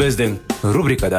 Біздің 0.00 0.38
рубрикада 0.72 1.18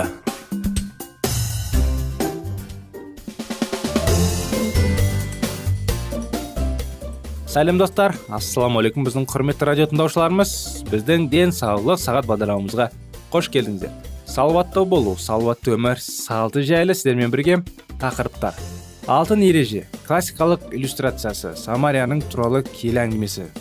сәлем 7.45 7.77
достар 7.77 8.15
ассалаумағалейкум 8.33 9.05
біздің 9.05 9.27
құрметті 9.29 9.67
радио 9.69 9.87
тыңдаушыларымыз 9.91 10.55
біздің 10.89 11.29
денсаулық 11.29 12.01
сағат 12.01 12.25
бағдарламамызға 12.31 12.89
қош 13.29 13.51
келдіңіздер 13.53 13.93
салауатты 14.25 14.87
болу 14.95 15.13
салауатты 15.27 15.77
өмір 15.77 16.01
салты 16.01 16.65
жайлы 16.65 16.97
сіздермен 16.97 17.29
бірге 17.29 17.61
тақырыптар 18.01 18.57
алтын 19.05 19.45
ереже 19.45 19.85
классикалық 20.09 20.71
иллюстрациясы 20.73 21.53
самарияның 21.67 22.25
туралы 22.33 22.65
киелі 22.65 23.05
әңгімесі 23.05 23.51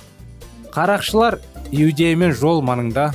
қарақшылар 0.73 1.43
иудеямен 1.77 2.33
жол 2.33 2.65
маңында 2.65 3.11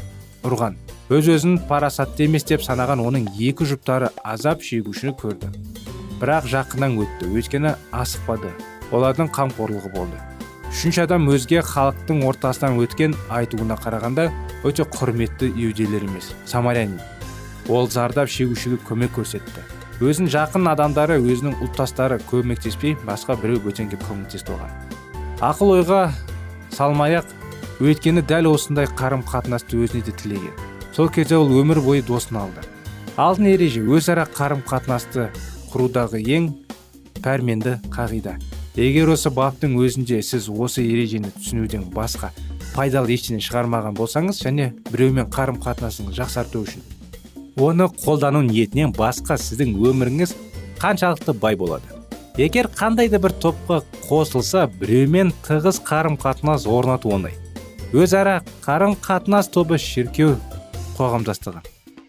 ұрған 0.45 0.84
өз 1.13 1.27
өзін 1.29 1.59
парасатты 1.69 2.25
емес 2.25 2.45
деп 2.49 2.63
санаған 2.65 3.03
оның 3.03 3.27
екі 3.37 3.67
жұптары 3.69 4.09
азап 4.23 4.63
шегушіні 4.65 5.13
көрді. 5.19 5.51
Бірақ 6.21 6.47
жақыннан 6.49 6.95
өтті 7.03 7.29
өйткені 7.29 7.75
асықпады. 7.93 8.49
Олардың 8.95 9.29
қамқорлығы 9.35 9.91
болды. 9.93 10.17
Үшінші 10.71 11.03
адам 11.05 11.29
өзге 11.29 11.61
халықтың 11.65 12.23
ортасынан 12.25 12.79
өткен 12.81 13.13
айтуына 13.29 13.77
қарағанда 13.83 14.31
өте 14.65 14.87
құрметті 14.97 15.51
иудейлер 15.53 16.07
емес 16.09 16.33
самарянин. 16.45 16.99
Ол 17.69 17.89
зардап 17.89 18.29
шегушіге 18.29 18.81
көмек 18.87 19.13
көрсетті. 19.19 19.65
Өзін 20.01 20.27
жақын 20.27 20.67
адамдары 20.73 21.21
өзінің 21.21 21.61
ұлттастары 21.63 22.19
көмектеспей 22.31 22.97
басқа 23.05 23.37
біреу 23.39 23.61
бөтенге 23.63 24.01
көмектесті 24.09 24.57
оған 24.57 24.73
ақыл 25.43 25.73
ойға 25.75 26.01
салмай 26.71 27.17
ақ 27.19 27.31
өйткені 27.83 28.23
дәл 28.23 28.47
осындай 28.53 28.87
қарым 28.87 29.23
қатынасты 29.27 29.81
өзіне 29.83 30.05
де 30.07 30.13
тілеген. 30.15 30.64
Сол 30.95 31.09
кезде 31.09 31.35
ол 31.35 31.49
өмір 31.51 31.81
бойы 31.83 32.01
досын 32.07 32.37
алды. 32.39 32.61
Алтын 33.19 33.49
ереже 33.51 33.81
өзара 33.83 34.23
қарым 34.31 34.61
қатынасты 34.63 35.25
құрудағы 35.73 36.21
ең 36.23 36.47
пәрменді 37.19 37.81
қағида. 37.91 38.37
Егер 38.79 39.11
осы 39.11 39.27
баптың 39.27 39.75
өзінде 39.75 40.21
сіз 40.23 40.47
осы 40.47 40.85
ережені 40.87 41.33
түсінуден 41.35 41.83
басқа 41.91 42.31
пайдалы 42.77 43.11
ештеңе 43.15 43.43
шығармаған 43.43 43.99
болсаңыз 43.99 44.39
және 44.39 44.69
біреумен 44.91 45.27
қарым 45.35 45.59
қатынасыңызды 45.63 46.15
жақсарту 46.15 46.63
үшін 46.63 46.87
оны 47.59 47.87
қолдану 48.03 48.45
ниетінен 48.47 48.95
басқа 48.95 49.35
сіздің 49.39 49.75
өміріңіз 49.75 50.35
қаншалықты 50.79 51.35
бай 51.39 51.55
болады. 51.59 51.87
Егер 52.37 52.67
қандай 52.71 53.11
да 53.11 53.19
бір 53.19 53.35
топқа 53.35 53.83
қосылса 54.07 54.67
біреумен 54.79 55.31
тығыз 55.43 55.79
қарым 55.83 56.19
қатынас 56.19 56.67
орнату 56.67 57.11
оңай. 57.15 57.35
Өзара 57.91 58.41
қарым 58.63 58.95
қатынас 58.99 59.51
тобы 59.51 59.77
шіркеу 59.79 60.35
қоғамдастығы. 60.95 61.61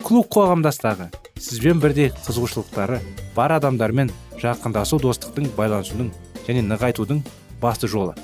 Клуб 0.06 0.28
қоғамдастығы 0.30 1.08
сізбен 1.42 1.80
бірдей 1.82 2.12
қызығушылықтары 2.26 3.00
бар 3.34 3.56
адамдармен 3.56 4.12
жақындасу 4.38 5.00
достықтың 5.02 5.50
байланысудың 5.56 6.12
және 6.46 6.62
нығайтудың 6.66 7.22
басты 7.62 7.90
жолы. 7.90 8.14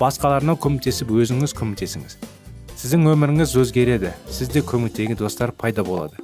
Басқаларына 0.00 0.56
көмектесіп 0.60 1.12
өзіңіз 1.16 1.54
көмектесіңіз. 1.56 2.18
Сіздің 2.80 3.08
өміріңіз 3.14 3.54
өзгереді 3.60 4.12
сізде 4.28 4.60
көмектеген 4.64 5.18
достар 5.20 5.52
пайда 5.52 5.84
болады. 5.84 6.20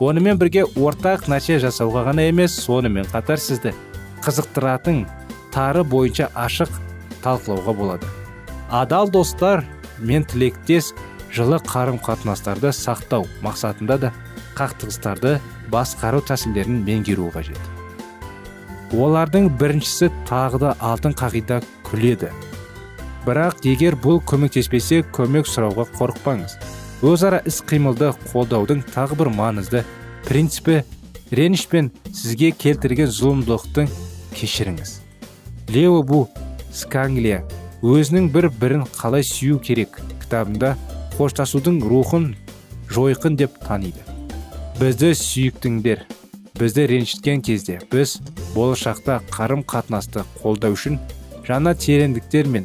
Онымен 0.00 0.38
бірге 0.40 0.64
ортақ 0.78 1.26
нәтиже 1.28 1.60
жасауға 1.66 2.06
ғана 2.10 2.24
емес 2.30 2.54
сонымен 2.64 3.08
қатар 3.12 3.38
сізді 3.42 3.74
қызықтыратын 4.24 5.04
тары 5.54 5.84
бойынша 5.84 6.30
ашық 6.34 6.70
талқылауға 7.24 7.74
болады. 7.76 8.06
Адал 8.70 9.10
достар 9.10 9.64
мен 9.98 10.24
тілектес 10.24 10.94
жылы 11.34 11.58
қарым 11.62 12.00
қатынастарды 12.02 12.72
сақтау 12.74 13.26
мақсатында 13.44 13.98
да 14.02 14.12
қақтығыстарды 14.58 15.38
басқару 15.70 16.20
тәсілдерін 16.26 16.82
меңгеру 16.86 17.30
қажет. 17.34 17.60
Олардың 18.90 19.48
біріншісі 19.60 20.10
тағы 20.26 20.58
да 20.64 20.74
алтын 20.82 21.14
қағида 21.14 21.60
күледі. 21.86 22.32
Бірақ 23.26 23.62
егер 23.68 23.94
бұл 23.94 24.18
көмектеспесе 24.26 25.04
көмек 25.14 25.46
сұрауға 25.46 25.86
қорықпаңыз. 25.94 26.56
Өзара 27.06 27.38
іс 27.46 27.60
қимылды 27.62 28.10
қолдаудың 28.32 28.82
тағы 28.90 29.16
бір 29.20 29.30
маңызды 29.36 29.84
принципі 30.26 30.82
реніш 31.30 31.68
пен 31.70 31.92
сізге 32.10 32.50
келтірген 32.50 33.08
зұлымдықтың 33.14 33.88
кешіріңіз. 34.34 34.98
Лео 35.70 36.02
бу 36.02 36.26
сканглия 36.74 37.44
өзінің 37.86 38.28
бір 38.34 38.50
бірін 38.50 38.82
қалай 38.98 39.22
сүю 39.22 39.60
керек 39.62 40.00
кітабында 40.20 40.74
қоштасудың 41.20 41.82
рухын 41.84 42.30
жойқын 42.88 43.34
деп 43.36 43.58
таниды. 43.60 44.00
Бізді 44.78 45.10
сүйіктіңдер. 45.20 46.06
Бізді 46.56 46.86
ренжіткен 46.88 47.42
кезде 47.44 47.76
біз 47.92 48.14
болашақта 48.54 49.18
қарым 49.28 49.60
қатынасты 49.68 50.24
қолдау 50.40 50.78
үшін 50.78 50.96
жаңа 51.44 51.74
тереңдіктер 51.76 52.48
мен 52.48 52.64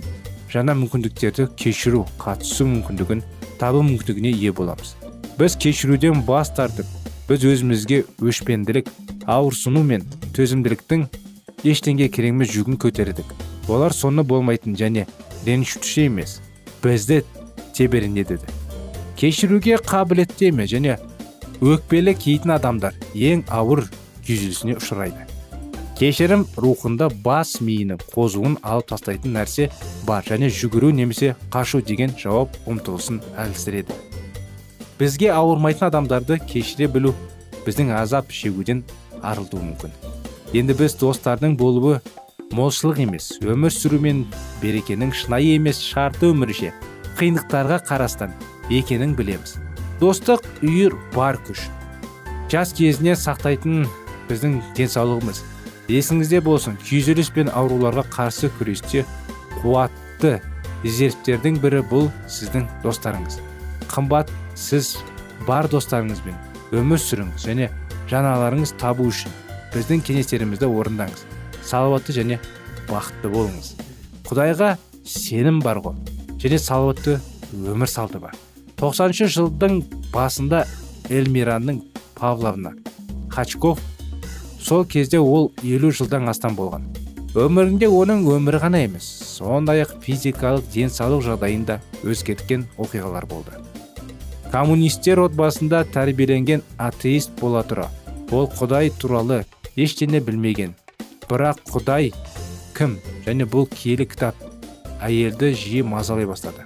жаңа 0.53 0.71
мүмкіндіктерді 0.79 1.49
кешіру 1.59 2.05
қатысу 2.21 2.69
мүмкіндігін 2.71 3.25
табу 3.59 3.83
мүмкіндігіне 3.83 4.31
ие 4.31 4.55
боламыз. 4.55 4.95
Біз 5.35 5.59
кешіруден 5.59 6.23
бас 6.23 6.53
тартып 6.55 6.87
біз 7.27 7.43
өзімізге 7.43 8.05
өшпенділік 8.23 8.87
ауырсыну 9.27 9.83
мен 9.83 10.07
төзімділіктің 10.31 11.09
ештеңе 11.67 12.07
керемес 12.07 12.55
жүгін 12.55 12.79
көтердік. 12.79 13.27
Олар 13.67 13.91
соны 13.91 14.23
болмайтын 14.23 14.79
және 14.79 15.09
ренжітуші 15.43 16.07
емес. 16.07 16.39
Бізді 16.83 17.25
тебіренеді 17.75 18.39
кешіруге 19.19 19.77
қабілетті 19.79 20.49
емес 20.51 20.71
және 20.73 20.97
өкпелі 21.63 22.13
кейтін 22.19 22.55
адамдар 22.57 22.95
ең 23.15 23.45
ауыр 23.47 23.85
күйзелісіне 24.25 24.75
ұшырайды. 24.79 25.23
Кешірім 25.95 26.43
рухында 26.59 27.07
бас 27.23 27.55
миының 27.63 28.01
қозуын 28.11 28.57
алып 28.67 28.89
тастайтын 28.89 29.37
нәрсе 29.37 29.69
бар. 30.07 30.25
Және 30.27 30.49
жүгіру 30.51 30.91
немесе 30.91 31.35
қашу 31.53 31.79
деген 31.79 32.11
жауап 32.19 32.57
ұмтылысын 32.67 33.21
әлсіреді. 33.39 33.95
Бізге 34.99 35.31
ауырмайтын 35.31 35.87
адамдарды 35.87 36.41
кешіре 36.51 36.89
білу 36.91 37.13
біздің 37.63 37.93
азап 37.95 38.35
шегуден 38.35 38.83
арылтуы 39.23 39.63
мүмкін. 39.63 39.95
Енді 40.53 40.75
біз 40.75 40.97
достардың 40.99 41.55
болуы 41.59 42.01
молшылық 42.51 42.99
емес 43.07 43.31
өмір 43.39 43.71
сүру 43.71 44.01
мен 44.03 44.25
берекенің 44.61 45.15
шынайы 45.15 45.55
емес 45.55 45.79
шарты 45.79 46.33
өмірше. 46.35 46.73
Қиындықтарға 47.19 47.79
қарастан 47.87 48.33
екенін 48.69 49.15
білеміз. 49.15 49.57
Достық 50.01 50.43
үйір 50.65 50.95
бар 51.15 51.37
күш. 51.47 51.67
Жас 52.51 52.73
кезіне 52.75 53.15
сақтайтын 53.15 53.85
біздің 54.29 54.57
денсаулығымыз. 54.77 55.43
Есіңізде 55.91 56.41
болсын 56.41 56.75
күйзеліс 56.81 57.29
пен 57.35 57.51
ауруларға 57.53 58.03
қарсы 58.13 58.49
күресте 58.57 59.05
қуатты 59.61 60.39
резервтердің 60.83 61.59
бірі 61.63 61.83
бұл 61.91 62.09
сіздің 62.29 62.67
достарыңыз. 62.83 63.39
Қымбат 63.91 64.33
сіз 64.57 64.95
бар 65.47 65.69
достарыңызбен 65.71 66.35
өмір 66.75 67.01
сүріңіз 67.01 67.45
және 67.47 67.69
жаналарыңыз 68.11 68.75
табу 68.81 69.07
үшін 69.11 69.33
біздің 69.75 70.03
кеңестерімізді 70.09 70.69
орындаңыз. 70.69 71.23
Салауатты 71.65 72.17
және 72.17 72.41
бақытты 72.89 73.31
болыңыз. 73.33 73.73
Құдайға 74.25 74.75
сенім 75.05 75.61
бар 75.61 75.81
ғой. 75.85 76.14
Және 76.41 76.59
салауатты 76.59 77.19
өмір 77.53 77.89
салты 77.89 78.19
бар. 78.19 78.35
тоқсаныншы 78.75 79.27
жылдың 79.31 79.83
басында 80.13 80.65
эльмираның 81.09 81.81
павловна 82.15 82.73
хачков 83.29 83.79
сол 84.59 84.85
кезде 84.85 85.19
ол 85.19 85.51
елу 85.63 85.91
жылдан 85.91 86.29
астам 86.29 86.55
болған. 86.55 86.85
Өмірінде 87.35 87.87
оның 87.91 88.23
өмірі 88.31 88.61
ғана 88.63 88.79
емес 88.85 89.03
сондай 89.35 89.83
ақ 89.83 89.97
физикалық 90.03 90.69
денсаулық 90.73 91.25
жағдайында 91.25 91.81
өзгерткен 92.07 92.63
оқиғалар 92.79 93.27
болды. 93.27 93.51
Коммунистер 94.51 95.19
отбасында 95.19 95.83
тәрбиеленген 95.91 96.63
атеист 96.77 97.35
бола 97.41 97.65
тұра. 97.67 97.89
Ол 98.31 98.47
құдай 98.55 98.89
туралы 99.01 99.43
ештеңе 99.75 100.21
білмеген. 100.23 100.73
Бірақ 101.27 101.59
құдай 101.73 102.13
кім 102.77 102.95
және 103.27 103.45
бұл 103.51 103.67
киелі 103.67 104.07
кітап 104.07 104.39
әйелді 105.05 105.53
жиі 105.53 105.85
мазалай 105.85 106.25
бастады. 106.25 106.65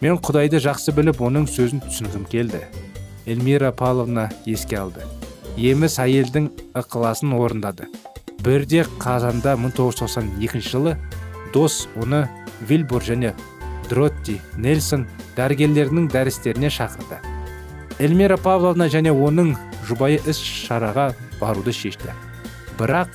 Мен 0.00 0.20
құдайды 0.22 0.60
жақсы 0.62 0.94
біліп 0.94 1.24
оның 1.24 1.48
сөзін 1.50 1.82
түсінгім 1.82 2.28
келді 2.30 2.62
эльмира 3.28 3.72
павловна 3.72 4.28
еске 4.46 4.78
алды. 4.80 5.04
Еміс 5.58 5.98
әйелдің 6.00 6.48
ықыласын 6.78 7.34
орындады. 7.36 7.88
Бірде 8.44 8.84
қазанда 9.02 9.56
1992 9.58 10.62
жылы 10.64 10.94
дос 11.52 11.88
оны 11.96 12.28
вильбур 12.60 13.02
және 13.02 13.34
дротти 13.90 14.38
нельсон 14.56 15.06
дәрігерлерінің 15.36 16.08
дәрістеріне 16.14 16.70
шақырды. 16.72 17.20
Эльмира 17.98 18.38
павловна 18.38 18.88
және 18.88 19.12
оның 19.12 19.56
жұбайы 19.88 20.22
іс 20.30 20.38
шараға 20.38 21.10
баруды 21.40 21.74
шешті. 21.74 22.14
Бірақ 22.78 23.10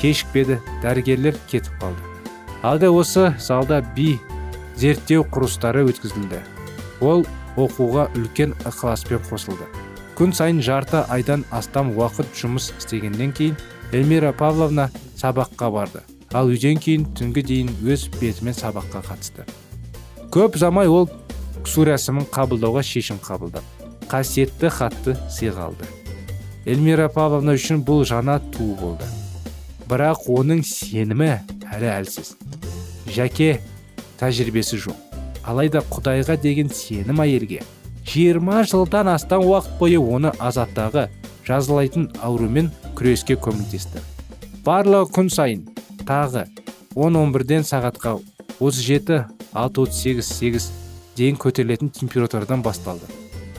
кешікпеді 0.00 0.58
дәрігерлер 0.82 1.36
кетіп 1.50 1.76
қалды. 1.82 2.15
Алда 2.62 2.90
осы 2.90 3.34
залда 3.38 3.82
би 3.96 4.18
зерттеу 4.76 5.24
құрыстары 5.32 5.84
өткізілді. 5.90 6.40
Ол 7.00 7.26
оқуға 7.56 8.08
үлкен 8.16 8.54
ықыласпен 8.68 9.22
қосылды. 9.28 9.68
Күн 10.16 10.32
сайын 10.32 10.62
жарты 10.64 11.04
айдан 11.12 11.44
астам 11.50 11.92
уақыт 11.96 12.32
жұмыс 12.36 12.72
істегеннен 12.78 13.32
кейін 13.36 13.56
эльмира 13.92 14.32
павловна 14.32 14.90
сабаққа 15.16 15.70
барды. 15.72 16.02
Ал 16.32 16.48
үйден 16.52 16.80
кейін 16.80 17.06
түнгі 17.16 17.44
дейін 17.46 17.72
өз 17.84 18.08
бетімен 18.20 18.56
сабаққа 18.56 19.04
қатысты. 19.08 19.46
Көп 20.32 20.58
замай 20.60 20.88
ол 20.88 21.08
су 21.64 21.84
рәсімін 21.86 22.28
қабылдауға 22.32 22.82
шешім 22.84 23.20
қабылдап 23.22 23.64
қасиетті 24.10 24.70
хатты 24.70 25.16
сыйға 25.30 25.70
алды. 25.70 25.88
Эльмира 26.66 27.08
павловна 27.12 27.54
үшін 27.58 27.82
бұл 27.86 28.04
жаңа 28.06 28.38
туу 28.54 28.74
болды. 28.78 29.06
Бірақ 29.90 30.26
оның 30.30 30.62
сенімі 30.66 31.40
әлі 31.76 31.88
әлсіз. 31.92 32.32
Жәке 33.12 33.60
тәжірибесі 34.20 34.76
жоқ. 34.80 34.96
Алайда 35.46 35.80
құдайға 35.92 36.36
деген 36.40 36.68
сенім 36.72 37.20
әйелге. 37.22 37.60
Жиырма 38.06 38.64
жылдан 38.66 39.08
астам 39.12 39.44
уақыт 39.46 39.78
бойы 39.80 39.98
оны 40.00 40.32
азаптағы 40.42 41.08
жазалайтын 41.46 42.10
аурумен 42.22 42.70
күреске 42.98 43.36
көмектесті. 43.36 43.98
Барлығы 44.66 45.10
күн 45.14 45.28
сайын 45.30 45.62
тағы 46.06 46.46
10-11-ден 46.96 47.62
сағатқа 47.66 48.18
37-6-38 48.58 50.70
дейін 51.16 51.36
көтерілетін 51.38 51.90
температурадан 51.92 52.62
басталды. 52.62 53.06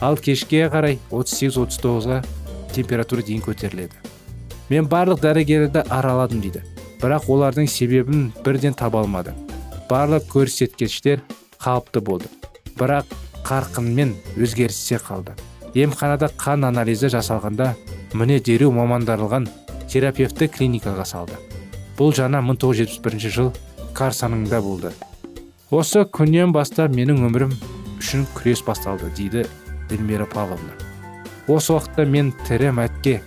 Ал 0.00 0.16
кешке 0.16 0.68
қарай 0.72 0.98
38-39-ға 1.10 2.24
температура 2.74 3.22
дейін 3.22 3.42
көтеріледі. 3.46 3.94
Мен 4.68 4.88
барлық 4.90 5.20
дәрігерді 5.24 5.80
араладым 5.88 6.40
дейді. 6.44 6.62
Бірақ 7.02 7.28
олардың 7.32 7.68
себебін 7.70 8.32
бірден 8.44 8.74
таба 8.74 9.02
алмады. 9.04 9.34
Барлық 9.90 10.26
көрсеткіштер 10.32 11.22
қалыпты 11.62 12.02
болды. 12.04 12.28
Бірақ 12.78 13.06
қарқынмен 13.46 14.14
өзгерісте 14.36 14.98
қалды. 15.02 15.36
Емханада 15.74 16.30
қан 16.38 16.66
анализі 16.66 17.10
жасалғанда 17.12 17.74
міне 18.14 18.40
дереу 18.40 18.72
мамандарылған 18.76 19.48
терапевті 19.88 20.48
клиникаға 20.52 21.06
салды. 21.08 21.38
Бұл 21.98 22.12
жаңа 22.16 22.42
1971 22.44 23.32
жыл 23.32 23.52
қарсаңында 23.96 24.60
болды. 24.62 24.92
Осы 25.70 26.04
күннен 26.04 26.52
бастап 26.52 26.94
менің 26.94 27.24
өмірім 27.28 27.54
үшін 27.98 28.26
күрес 28.36 28.62
басталды 28.64 29.10
дейді 29.16 29.46
эльмира 29.90 30.26
павловна. 30.26 30.76
Осы 31.48 31.74
уақытта 31.74 32.04
мен 32.04 32.32
тірі 32.46 32.70
мәтке 32.76 33.18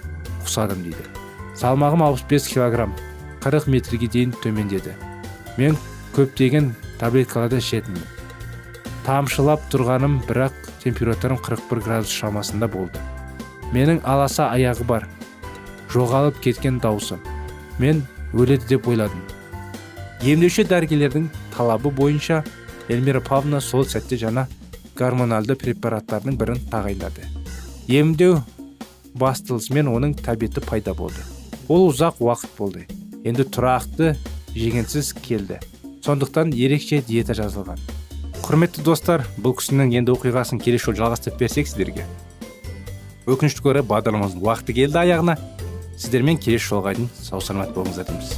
құсадым 0.46 0.84
дейді. 0.86 1.06
Салмағым 1.58 2.06
65 2.06 2.48
килограмм. 2.54 2.94
40 3.44 3.68
метрге 3.74 4.08
дейін 4.08 4.36
төмендеді. 4.44 4.94
Мен 5.58 5.78
көптеген 6.16 6.72
таблеткаларды 7.02 7.62
ішетінмін. 7.62 8.04
Тамшылап 9.06 9.64
тұрғаным 9.74 10.20
бірақ 10.28 10.54
температурам 10.84 11.40
41 11.42 11.82
градус 11.86 12.14
шамасында 12.14 12.70
болды. 12.70 13.02
Менің 13.74 14.02
аласа 14.06 14.52
аяғы 14.54 14.86
бар 14.86 15.08
жоғалып 15.92 16.40
кеткен 16.44 16.80
даусым 16.84 17.20
мен 17.80 18.04
өледі 18.34 18.76
деп 18.76 18.88
ойладым. 18.88 19.22
Емдеуші 20.22 20.68
дәрігерлердің 20.70 21.28
талабы 21.56 21.90
бойынша 21.90 22.44
эльмира 22.92 23.24
павловна 23.26 23.62
сол 23.62 23.88
сәтте 23.90 24.20
жаңа 24.22 24.46
гормоналды 24.96 25.56
препараттардың 25.58 26.38
бірін 26.38 26.62
тағайындады. 26.72 27.26
Емдеу 27.90 28.42
бастылысымен 29.18 29.90
оның 29.90 30.14
тәбеті 30.22 30.64
пайда 30.68 30.94
болды. 30.94 31.24
Ол 31.68 31.90
ұзақ 31.90 32.22
уақыт 32.22 32.58
болды. 32.58 32.86
Енді 33.22 33.44
тұрақты 33.54 34.16
жегенсіз 34.56 35.12
келді 35.14 35.60
сондықтан 36.02 36.56
ерекше 36.58 37.02
диета 37.06 37.36
жазылған 37.38 37.78
құрметті 38.42 38.82
достар 38.86 39.22
бұл 39.38 39.54
кісінің 39.60 39.94
енді 40.00 40.16
оқиғасын 40.16 40.62
келесі 40.62 40.88
жолы 40.90 40.98
жалғастырып 41.04 41.38
берсек 41.38 41.70
сіздерге 41.70 42.08
өкінішке 43.30 43.70
орай 43.70 43.86
бағдарламамыздың 43.86 44.42
уақыты 44.42 44.74
келді 44.80 44.98
аяғына 45.04 45.38
сіздермен 46.02 46.42
келесі 46.42 46.72
жолға 46.72 46.96
дейін 46.98 47.12
сау 47.22 47.44
саламат 47.46 47.76
болыңыздар 47.78 48.10
дейміз 48.10 48.34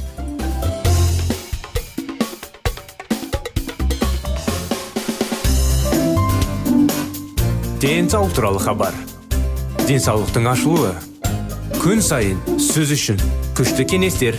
денсаулық 7.80 8.36
туралы 8.36 8.60
хабар 8.60 9.00
денсаулықтың 9.88 10.52
ашылуы 10.52 10.92
күн 11.80 12.04
сайын 12.04 12.38
сөз 12.60 12.92
үшін 12.94 13.18
күшті 13.54 13.84
кеңестер 13.86 14.38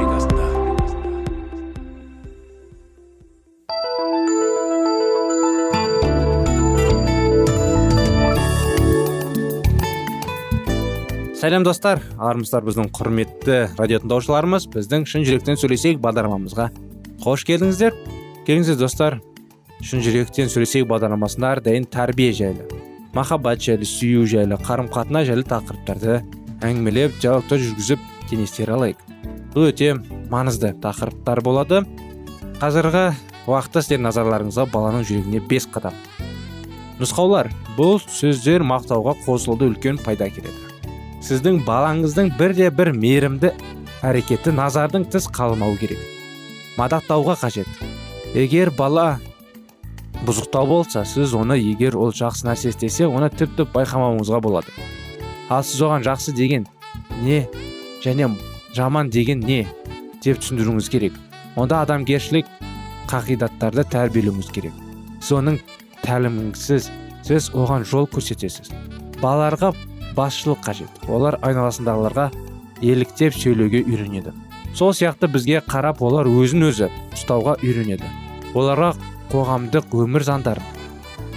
Сәлем 11.41 11.65
достар. 11.65 12.03
Армысыздар 12.21 12.67
біздің 12.67 12.91
құрметті 12.93 13.57
радио 13.79 14.01
тыңдаушыларымыз. 14.03 14.69
Біздің 14.75 15.07
шын 15.09 15.25
жүректен 15.25 15.57
сөйлесейік 15.57 15.97
бағдарламамызға. 16.03 16.69
Қош 17.25 17.47
келдіңіздер. 17.49 17.97
Келіңіздер 18.45 18.77
достар. 18.83 19.17
Шын 19.81 20.05
жүректен 20.05 20.53
сөйлесейік 20.53 20.87
бағдарламасында 20.93 21.55
әрдайым 21.57 21.89
тәрбие 21.89 22.29
жайлы 22.37 22.69
махаббат 23.13 23.59
жайлы 23.59 23.87
сүю 23.87 24.25
жайлы 24.29 24.57
қарым 24.61 24.87
қатынас 24.91 25.27
жайлы 25.27 25.43
тақырыптарды 25.47 26.21
әңгімелеп 26.63 27.17
диалогтар 27.19 27.59
жүргізіп 27.59 28.05
кеңестер 28.29 28.71
алайық. 28.77 29.01
Бұл 29.51 29.67
өте 29.71 29.91
маңызды 30.31 30.71
тақырыптар 30.83 31.43
болады. 31.43 31.83
Қазіргі 32.61 33.05
уақытта 33.49 33.83
сіздердің 33.83 34.07
назарларыңызға 34.07 34.67
баланың 34.71 35.07
жүрегіне 35.09 35.43
бес 35.49 35.67
қадам. 35.67 35.97
Нұсқаулар. 37.01 37.51
Бұл 37.75 37.99
сөздер 38.05 38.63
мақтауға 38.63 39.17
қосылуды 39.25 39.71
үлкен 39.71 39.99
пайда 40.05 40.29
әкеледі. 40.29 40.70
Сіздің 41.21 41.61
балаңыздың 41.67 42.31
бірде 42.39 42.69
бір 42.73 42.91
мейірімді 42.97 43.51
әрекеті 44.05 44.53
назардың 44.57 45.05
тыс 45.13 45.27
қалмауы 45.29 45.77
керек. 45.77 45.99
Мадақтауға 46.79 47.35
қажет. 47.43 47.67
Егер 48.33 48.71
бала 48.73 49.19
бұзықтау 50.25 50.67
болса 50.69 51.03
сіз 51.05 51.35
оны 51.37 51.59
егер 51.59 51.97
ол 51.97 52.13
жақсы 52.15 52.47
нәрсе 52.47 52.71
істесе 52.73 53.05
оны 53.09 53.29
тіпті 53.29 53.67
байқамауыңызға 53.73 54.39
болады. 54.41 54.73
Ал 55.49 55.63
сіз 55.63 55.81
оған 55.85 56.05
жақсы 56.07 56.33
деген 56.33 56.65
не 57.21 57.45
және 58.03 58.31
жаман 58.73 59.09
деген 59.09 59.45
не 59.45 59.67
деп 60.23 60.41
түсіндіруіңіз 60.41 60.89
керек. 60.89 61.13
Онда 61.55 61.83
адамгершілік 61.85 62.49
қағидаттарды 63.11 63.85
тәрбиелеуіңіз 63.93 64.51
керек. 64.55 64.73
Сіз 65.21 65.37
оның 65.41 65.61
тәліміңсіз 66.01 66.89
сіз 67.27 67.51
оған 67.53 67.85
жол 67.85 68.07
көрсетесіз. 68.09 68.71
Балаларға 69.21 69.73
басшылық 70.17 70.61
қажет. 70.65 70.91
Олар 71.07 71.37
айналасындағыларға 71.41 72.29
еліктеп 72.81 73.35
сөйлеуге 73.37 73.83
үйренеді. 73.85 74.33
Сол 74.75 74.93
сияқты 74.95 75.27
бізге 75.31 75.61
қарап 75.67 76.01
олар 76.01 76.29
өзін 76.29 76.69
өзі 76.69 76.89
ұстауға 77.15 77.57
үйренеді. 77.61 78.07
Оларға 78.55 78.93
қоғамдық 79.31 79.95
өмір 80.03 80.25
заңдарын 80.27 80.79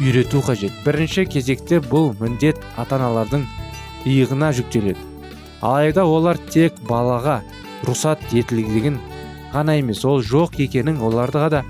үйрету 0.01 0.43
қажет. 0.43 0.73
Бірінші 0.85 1.27
кезекте 1.31 1.81
бұл 1.83 2.13
міндет 2.21 2.59
ата 2.77 2.99
аналардың 2.99 3.45
иығына 4.05 4.53
жүктеледі. 4.59 4.99
Алайда 5.63 6.05
олар 6.05 6.39
тек 6.51 6.77
балаға 6.89 7.41
рұқсат 7.87 8.25
етілгенін 8.33 8.99
ғана 9.55 9.79
емес 9.79 10.05
ол 10.05 10.23
жоқ 10.23 10.59
екенін 10.67 10.99
оларға 11.05 11.49
да 11.51 11.63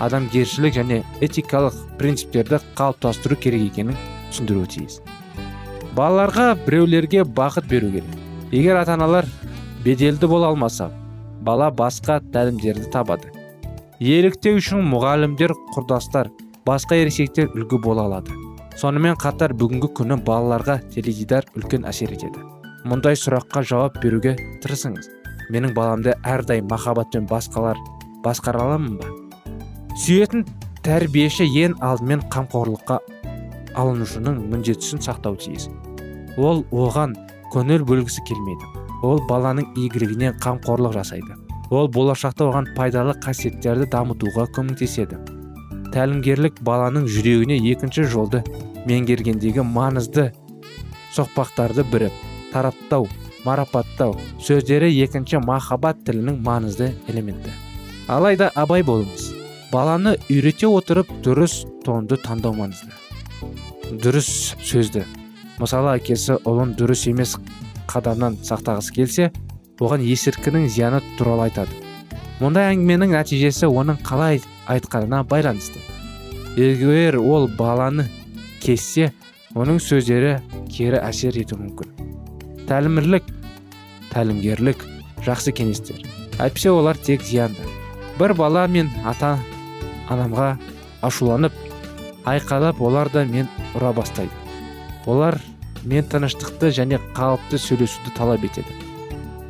адамгершілік 0.00 0.76
және 0.76 1.02
этикалық 1.24 1.76
принциптерді 1.98 2.60
қалыптастыру 2.78 3.36
керек 3.40 3.70
екенін 3.72 3.96
түсіндіруі 4.30 4.68
тиіс. 4.76 5.00
Балаларға 5.96 6.54
біреулерге 6.66 7.24
бақыт 7.24 7.66
беру 7.68 7.90
керек. 7.90 8.16
Егер 8.52 8.76
ата 8.76 8.94
аналар 8.94 9.26
беделді 9.84 10.26
бола 10.26 10.48
алмаса 10.50 10.90
бала 11.40 11.70
басқа 11.70 12.20
тәлімдерді 12.32 12.90
табады. 12.92 13.32
Еліктеу 14.00 14.60
үшін 14.60 14.84
мұғалімдер 14.90 15.54
құрдастар 15.74 16.30
басқа 16.66 17.00
ересектер 17.02 17.50
үлгі 17.54 17.80
бола 17.82 18.06
алады. 18.08 18.36
Сонымен 18.80 19.18
қатар 19.20 19.52
бүгінгі 19.52 19.90
күні 19.98 20.20
балаларға 20.24 20.78
теледидар 20.94 21.44
үлкен 21.56 21.84
әсер 21.88 22.14
етеді. 22.14 22.44
Мұндай 22.88 23.18
сұраққа 23.18 23.64
жауап 23.66 23.98
беруге 24.00 24.36
тырысыңыз. 24.62 25.10
Менің 25.50 25.74
баламды 25.76 26.14
әрдайым 26.24 26.70
махаббатпен 26.70 27.26
басқалар 27.28 27.76
басқара 28.24 28.62
аламын 28.64 28.96
ба? 29.00 29.10
Сүйетін 30.00 30.46
тәрбиеші 30.86 31.48
ең 31.60 31.74
алдымен 31.84 32.22
қамқорлыққа 32.32 33.00
алынушының 33.80 34.38
міндетісін 34.52 35.02
сақтау 35.04 35.36
тиіс. 35.40 35.68
Ол 36.38 36.64
оған 36.70 37.16
көңіл 37.54 37.84
бөлгісі 37.88 38.24
келмейді. 38.28 38.70
Ол 39.02 39.22
баланың 39.28 39.72
игілігіне 39.80 40.34
қамқорлық 40.44 40.94
жасайды. 40.98 41.36
Ол 41.70 41.88
болашақта 41.88 42.48
оған 42.50 42.72
пайдалы 42.76 43.14
қасиеттерді 43.24 43.88
дамытуға 43.92 44.48
көмектеседі. 44.56 45.18
Тәлімгерлік 45.94 46.60
баланың 46.66 47.06
жүрегіне 47.10 47.56
екінші 47.72 48.04
жолды 48.10 48.42
меңгергендегі 48.86 49.64
маңызды 49.66 50.30
соқпақтарды 51.16 51.84
бірі 51.90 52.10
тараптау 52.52 53.08
марапаттау 53.44 54.16
сөздері 54.42 54.90
екінші 55.04 55.40
махаббат 55.46 56.04
тілінің 56.06 56.40
маңызды 56.46 56.92
элементі. 57.10 57.54
Алайда 58.08 58.50
абай 58.54 58.82
болыңыз. 58.86 59.30
Баланы 59.72 60.16
үйрете 60.28 60.66
отырып 60.66 61.10
дұрыс 61.24 61.62
тонды 61.86 62.18
таңдау 62.20 62.56
маңызды. 62.58 62.90
Дұрыс 63.90 64.54
сөзді. 64.62 65.02
Мысалы 65.58 65.96
әкесі 65.98 66.38
ұлын 66.46 66.76
дұрыс 66.78 67.06
емес 67.10 67.34
қадамнан 67.90 68.38
сақтағысы 68.46 68.94
келсе 68.94 69.30
оған 69.82 70.04
есірткінің 70.06 70.68
зияны 70.70 71.00
туралы 71.18 71.48
айтады. 71.48 71.74
Мұндай 72.40 72.70
әңгіменің 72.74 73.16
нәтижесі 73.16 73.68
оның 73.68 73.98
қалай 74.06 74.40
айтқанына 74.70 75.24
байланысты. 75.28 75.82
Егер 76.56 77.18
ол 77.18 77.48
баланы 77.58 78.06
кессе 78.62 79.10
оның 79.54 79.80
сөздері 79.82 80.38
кері 80.70 81.00
әсер 81.02 81.36
етуі 81.40 81.64
мүмкін. 81.64 81.90
Тәлімірлік 82.70 83.26
тәлімгерлік 84.14 84.84
жақсы 85.26 85.52
кеңестер. 85.56 86.04
Әйтпесе 86.38 86.70
олар 86.70 86.96
тек 86.96 87.24
зиянды. 87.26 87.66
Бір 88.18 88.36
бала 88.38 88.66
мен 88.68 88.88
ата 89.04 89.38
анамға 90.08 90.54
ашуланып 91.02 91.52
айқайлап 92.24 92.80
олар 92.80 93.10
да 93.12 93.24
мен 93.24 93.48
ұра 93.74 93.92
бастайды. 93.94 94.32
Олар 95.06 95.40
мен 95.84 96.04
тыныштықты 96.04 96.70
және 96.76 97.00
қалыпты 97.16 97.58
сөйлесуді 97.58 98.12
талап 98.16 98.44
етеді. 98.44 98.74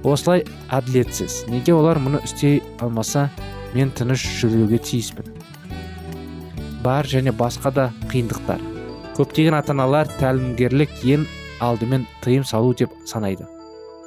Осылай 0.04 0.44
әділетсіз. 0.72 1.44
Неге 1.50 1.74
олар 1.74 1.98
мұны 2.00 2.22
істей 2.24 2.62
алмаса 2.80 3.28
мен 3.74 3.90
тыныш 3.90 4.22
жүруге 4.40 4.78
тиіспін. 4.78 5.26
Бар 6.84 7.04
және 7.04 7.34
басқа 7.36 7.74
да 7.74 7.90
қиындықтар. 8.08 8.62
Көптеген 9.18 9.58
ата 9.58 9.74
аналар 9.74 10.08
тәлімгерлік 10.20 11.02
ең 11.04 11.26
алдымен 11.60 12.06
тыйым 12.24 12.46
салу 12.48 12.72
деп 12.74 12.94
санайды. 13.04 13.44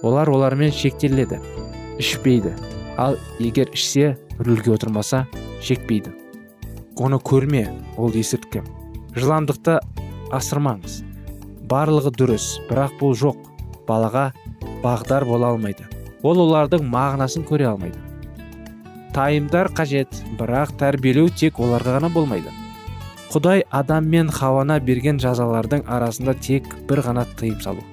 Олар 0.01 0.29
олармен 0.29 0.71
шектеледі 0.73 1.39
ішпейді. 2.01 2.55
Ал 2.97 3.19
егер 3.39 3.69
ішсе 3.73 4.15
рөлге 4.39 4.73
отырмаса 4.73 5.27
шекпейді. 5.61 6.22
Оны 6.99 7.17
көрме 7.17 7.65
ол 7.97 8.13
есірткі 8.13 8.61
жыландықты 9.17 9.79
асырмаңыз. 10.33 11.01
Барлығы 11.69 12.11
дұрыс 12.17 12.47
бірақ 12.69 12.97
бұл 12.99 13.13
жоқ. 13.17 13.37
Балаға 13.87 14.31
бағдар 14.83 15.25
бола 15.27 15.53
алмайды. 15.53 15.85
Ол 16.23 16.39
олардың 16.45 16.85
мағынасын 16.87 17.45
көре 17.47 17.67
алмайды. 17.71 17.99
Тайымдар 19.13 19.69
қажет 19.75 20.21
бірақ 20.39 20.75
тәрбиелеу 20.79 21.29
тек 21.29 21.59
оларға 21.61 21.97
ғана 21.97 22.09
болмайды. 22.13 22.53
Құдай 23.33 23.65
адам 23.73 24.09
мен 24.09 24.29
хауана 24.29 24.79
берген 24.79 25.19
жазалардың 25.21 25.85
арасында 25.89 26.35
тек 26.37 26.69
бір 26.89 27.03
ғана 27.07 27.25
тыйым 27.39 27.59
салу. 27.61 27.83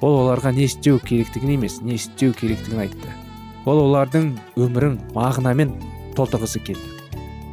Ол 0.00 0.20
оларға 0.22 0.52
не 0.56 0.66
істеу 0.68 0.98
керектігін 1.00 1.56
емес 1.56 1.80
не 1.82 1.96
істеу 2.00 2.32
керектігін 2.36 2.86
айтты. 2.86 3.12
Ол 3.64 3.80
олардың 3.86 4.34
өмірін 4.56 5.00
мағынамен 5.16 5.72
толтырғысы 6.16 6.60
келді. 6.64 6.95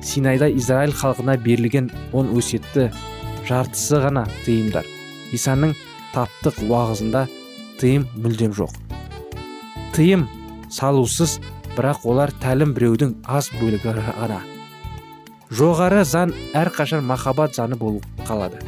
Синайда 0.03 0.49
израиль 0.51 0.93
халқына 0.93 1.37
берілген 1.37 1.89
он 2.11 2.29
өсетті 2.37 2.91
жартысы 3.47 3.99
ғана 4.03 4.25
тыйымдар. 4.45 4.85
Исаның 5.33 5.73
таптық 6.13 6.61
уағызында 6.67 7.25
тыйым 7.81 8.05
мүлдем 8.15 8.53
жоқ. 8.53 8.75
Тыйым 9.95 10.27
салусыз 10.69 11.39
бірақ 11.77 12.05
олар 12.09 12.33
тәлім 12.43 12.75
біреудің 12.77 13.15
аз 13.25 13.49
бөлігі 13.59 13.95
ғана. 13.97 14.43
Жоғары 15.53 16.03
заң 16.05 16.33
әрқашан 16.57 17.03
махаббат 17.05 17.55
заңы 17.57 17.77
болып 17.77 18.05
қалады. 18.27 18.61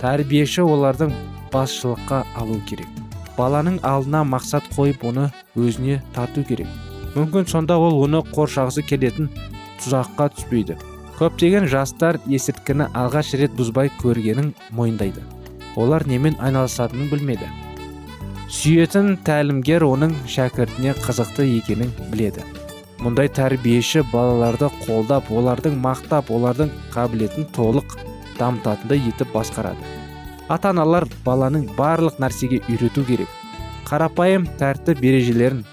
Тәрбиеші 0.00 0.64
олардың 0.64 1.12
басшылыққа 1.52 2.24
алу 2.36 2.58
керек. 2.68 2.88
Баланың 3.36 3.78
алдына 3.86 4.24
мақсат 4.28 4.66
қойып 4.76 5.06
оны 5.08 5.30
өзіне 5.56 6.02
тарту 6.12 6.44
керек. 6.44 6.68
Мүмкін 7.14 7.48
сонда 7.48 7.78
ол 7.80 8.02
оны 8.04 8.20
қоршағысы 8.32 8.84
келетін 8.88 9.30
тұзаққа 9.82 10.30
түспейді. 10.36 10.78
Көптеген 11.18 11.68
жастар 11.70 12.18
есірткіні 12.26 12.88
алғаш 12.98 13.34
рет 13.38 13.52
бұзбай 13.58 13.90
көргенін 14.00 14.54
мойындайды. 14.74 15.22
Олар 15.76 16.06
немен 16.08 16.38
айналысатынын 16.40 17.10
білмеді. 17.12 17.50
Сүйетін 18.52 19.14
тәлімгер 19.24 19.84
оның 19.86 20.16
шәкіртіне 20.28 20.96
қызықты 21.04 21.46
екенін 21.58 21.92
біледі. 22.10 22.44
Мұндай 23.02 23.30
тәрбиеші 23.34 24.04
балаларды 24.12 24.68
қолдап 24.84 25.30
олардың 25.32 25.78
мақтап 25.82 26.28
олардың 26.30 26.70
қабілетін 26.94 27.48
толық 27.56 27.96
дамытатындай 28.38 29.00
етіп 29.08 29.32
басқарады. 29.34 29.88
Ата 30.52 30.70
аналар 30.70 31.08
баланың 31.24 31.68
барлық 31.78 32.20
нәрсеге 32.22 32.60
үйрету 32.68 33.06
керек. 33.08 33.30
Қарапайым 33.88 34.46
тәртіп 34.60 35.02
ережелерін 35.02 35.64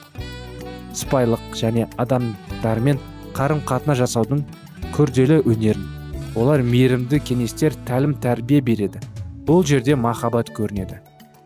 сыпайылық 0.95 1.53
және 1.59 1.87
адамдармен 2.01 2.99
қарым 3.39 3.61
қатынас 3.63 4.01
жасаудың 4.01 4.43
күрделі 4.91 5.39
өнерін 5.47 5.87
олар 6.35 6.61
мейірімді 6.63 7.21
кеңестер 7.23 7.75
тәлім 7.87 8.17
тәрбие 8.19 8.59
береді. 8.61 8.99
Бұл 9.47 9.63
жерде 9.65 9.95
махаббат 9.95 10.51
көрінеді. 10.55 10.99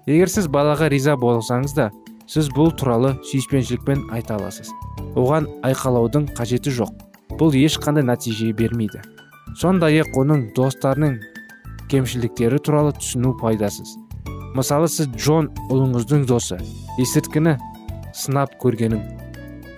Егер 0.10 0.32
сіз 0.32 0.50
балаға 0.52 0.90
риза 0.92 1.14
болсаңыз 1.20 1.76
да 1.78 1.92
сіз 2.28 2.50
бұл 2.56 2.74
туралы 2.76 3.14
сүйіспеншілікпен 3.30 4.08
айта 4.12 4.40
аласыз. 4.40 4.72
Оған 5.16 5.48
айқалаудың 5.64 6.32
қажеті 6.36 6.74
жоқ. 6.74 6.92
Бұл 7.38 7.54
ешқандай 7.62 8.04
нәтиже 8.04 8.52
бермейді. 8.58 9.04
Сондай 9.60 10.02
ақ 10.02 10.18
оның 10.18 10.48
достарының 10.58 11.20
кемшіліктері 11.94 12.60
туралы 12.66 12.96
түсіну 12.98 13.36
пайдасыз. 13.38 13.96
Мысалы 14.58 14.90
сіз 14.90 15.14
джон 15.14 15.52
ұлыңыздың 15.70 16.26
досы 16.30 16.58
есірткіні 16.98 17.56
сынап 18.18 18.58
көргенін 18.62 19.02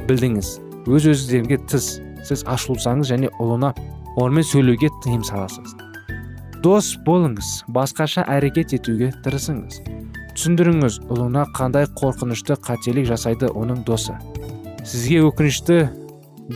білдіңіз. 0.07 0.57
Өз 0.85 1.07
өзіңізге 1.11 1.61
тыс 1.69 1.95
сіз 2.25 2.43
ашылсаңыз 2.49 3.11
және 3.13 3.29
ұлына 3.39 3.71
онымен 4.17 4.45
сөйлеуге 4.47 4.89
тыйым 5.03 5.23
саласыз. 5.27 5.75
Дос 6.63 6.95
болыңыз 7.05 7.65
басқаша 7.69 8.25
әрекет 8.31 8.73
етуге 8.73 9.11
тырысыңыз. 9.25 9.81
Түсіндіріңіз 10.35 10.99
ұлына 11.13 11.45
қандай 11.55 11.85
қорқынышты 11.99 12.57
қателік 12.59 13.05
жасайды 13.07 13.51
оның 13.53 13.83
досы. 13.87 14.15
Сізге 14.83 15.21
өкінішті 15.27 15.77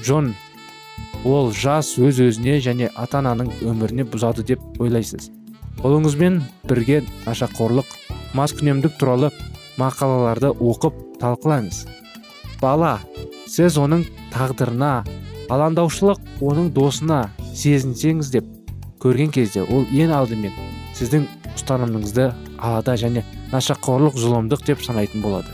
джон 0.01 0.33
ол 1.25 1.51
жас 1.53 1.93
өз 1.99 2.19
өзіне 2.25 2.57
және 2.63 2.89
ата 2.95 3.21
ананың 3.21 3.51
өміріне 3.61 4.07
бұзады 4.09 4.43
деп 4.47 4.81
ойлайсыз. 4.81 5.29
Ұлыңызбен 5.85 6.41
бірге 6.67 7.03
нашақорлық 7.27 7.87
маскүнемдік 8.35 8.97
туралы 8.99 9.29
мақалаларды 9.79 10.51
оқып 10.57 10.97
талқылаңыз. 11.21 11.85
Бала 12.59 12.97
сіз 13.47 13.77
оның 13.79 14.03
тағдырына 14.33 15.05
алаңдаушылық 15.53 16.19
оның 16.45 16.71
досына 16.75 17.19
сезінсеңіз 17.57 18.31
деп 18.33 18.49
көрген 19.01 19.31
кезде 19.33 19.63
ол 19.63 19.87
ең 19.95 20.13
алдымен 20.13 20.53
сіздің 20.97 21.25
ұстанымыңызды 21.55 22.27
алада 22.59 22.95
және 22.99 23.23
нашақорлық 23.53 24.17
зұлымдық 24.19 24.65
деп 24.67 24.83
санайтын 24.85 25.23
болады. 25.25 25.49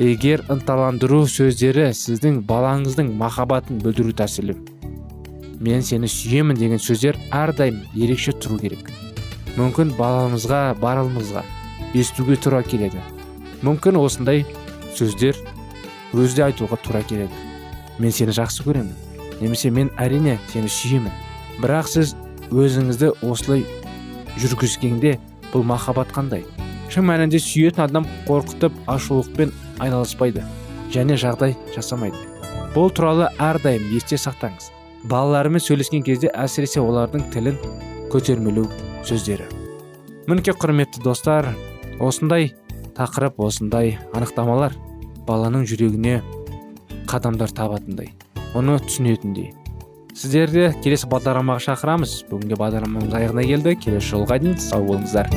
Егер 0.00 0.42
ынталандыру 0.52 1.26
сөздері 1.28 1.90
сіздің 1.96 2.42
балаңыздың 2.48 3.12
махаббатын 3.20 3.80
білдіру 3.84 4.14
тәсілі 4.16 4.56
мен 5.60 5.82
сені 5.84 6.08
сүйемін 6.08 6.56
деген 6.56 6.80
сөздер 6.80 7.18
әрдайым 7.36 7.82
ерекше 7.92 8.32
тұру 8.32 8.56
керек. 8.62 8.88
Мүмкін 9.58 9.92
баламызға 9.98 10.60
барымызға 10.80 11.44
естуге 11.92 12.38
тура 12.40 12.62
келеді. 12.64 13.02
Мүмкін 13.66 14.00
осындай 14.00 14.46
сөздер 14.96 15.36
өзі 16.16 16.46
айтуға 16.48 16.80
тура 16.80 17.02
келеді. 17.04 17.49
Мен 18.00 18.12
сені 18.12 18.32
жақсы 18.34 18.64
көремін. 18.64 18.94
Немесе 19.40 19.70
мен 19.70 19.90
әрине 20.00 20.38
сені 20.52 20.70
сүйемін. 20.72 21.12
Бірақ 21.60 21.88
сіз 21.92 22.14
өзіңізді 22.50 23.12
осылай 23.26 23.66
жүргізгенде 24.40 25.18
бұл 25.52 25.64
махаббат 25.68 26.12
қандай? 26.16 26.46
Шын 26.90 27.06
мәнінде 27.06 27.38
сүйетін 27.38 27.84
адам 27.86 28.08
қорқытып 28.26 28.74
ашулықпен 28.90 29.52
айналыспайды 29.78 30.42
және 30.90 31.16
жағдай 31.20 31.54
жасамайды. 31.76 32.18
Бұл 32.74 32.90
туралы 32.94 33.28
әрдайым 33.38 33.92
есте 33.94 34.18
сақтаңыз. 34.18 34.70
Балаларымен 35.10 35.62
сөйлескен 35.62 36.02
кезде 36.06 36.32
әсіресе 36.34 36.82
олардың 36.82 37.30
тілін 37.34 37.56
көтермелеу 38.12 38.66
сөздері. 39.06 39.46
Мінекей 40.26 40.54
құрметті 40.54 41.02
достар 41.04 41.48
осындай 42.00 42.52
тақырып 42.98 43.40
осындай 43.40 43.96
анықтамалар 44.14 44.74
баланың 45.26 45.64
жүрегіне 45.70 46.20
қадамдар 47.10 47.50
табатындай. 47.50 48.12
Оны 48.54 48.78
түсінетіндей. 48.82 49.50
Сіздерді 50.14 50.70
келесі 50.84 51.08
бағдарламаға 51.10 51.62
шақырамыз. 51.64 52.12
Бүгінгі 52.30 52.58
бағдарламамыз 52.60 53.14
аяғына 53.18 53.46
келді. 53.46 53.76
Келесі 53.82 54.14
жолға 54.14 54.38
дейін 54.42 54.58
сау 54.62 54.84
болыңыздар. 54.86 55.30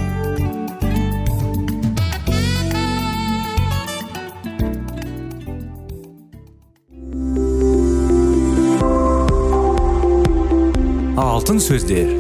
Алтын 11.18 11.62
сөздер. 11.62 12.14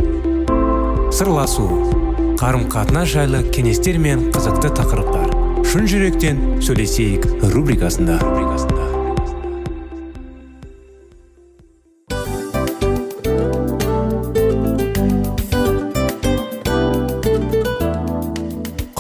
Сырласу. 1.13 1.67
Қарым 2.41 2.65
қатынас 2.71 3.13
жайлы 3.13 3.43
кеңестер 3.55 3.97
мен 4.01 4.27
қызықты 4.35 4.73
тақырыптар. 4.77 5.33
Шын 5.69 5.87
жүректен 5.89 6.41
сөйлесейік 6.61 7.29
рубрикасында. 7.53 8.19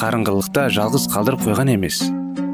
қарыңғылықта 0.00 0.62
жалғыз 0.72 1.02
қалдырып 1.12 1.42
қойған 1.44 1.74
емес. 1.74 1.98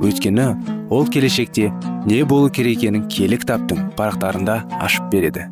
Өйткені 0.02 0.46
ол 0.90 1.06
келешекте 1.06 1.68
не 2.06 2.24
болу 2.26 2.50
керек 2.50 2.80
екенін 2.80 3.04
киелі 3.06 3.38
кітаптың 3.38 3.92
парақтарында 3.94 4.56
ашып 4.82 5.06
береді. 5.12 5.44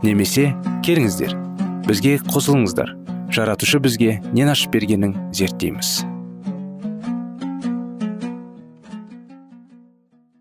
Немесе 0.00 0.54
келіңіздер 0.86 1.34
бізге 1.84 2.14
қосылыңыздар. 2.32 2.94
Жаратушы 3.28 3.76
бізге 3.84 4.22
нен 4.32 4.48
ашып 4.48 4.72
бергенін 4.72 5.12
зерттейміз. 5.36 5.98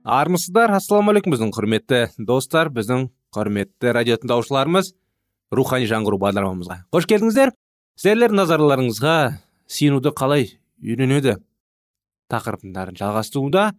Армысыздар 0.08 0.72
ассалаумағалейкум 0.78 1.36
біздің 1.36 1.52
құрметті 1.58 2.00
достар 2.30 2.72
біздің 2.72 3.10
құрметті 3.36 3.92
радио 3.92 4.16
тыңдаушыларымыз 4.22 4.94
рухани 5.52 5.90
жаңғыру 5.92 6.22
бағдарламамызға. 6.22 6.86
Қош 6.96 7.10
келдіңіздер. 7.12 7.52
Сіздер 8.00 8.32
назарларыңызға 8.40 9.18
сенуді 9.68 10.16
қалай 10.16 10.48
үйренеді. 10.84 11.38
Тақырыбын 12.32 12.98
жалғастыруда. 12.98 13.72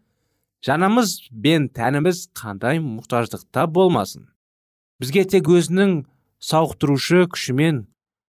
Жанымыз 0.65 1.29
бен 1.31 1.69
тәніміз 1.71 2.29
қандай 2.35 2.81
мұқтаждықта 2.83 3.69
болмасын? 3.71 4.27
Бізге 4.99 5.23
тек 5.31 5.47
өзінің 5.47 6.01
сауықтырушы 6.43 7.29
күшімен 7.31 7.85